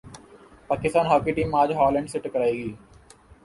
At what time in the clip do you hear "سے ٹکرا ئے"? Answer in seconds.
2.11-2.53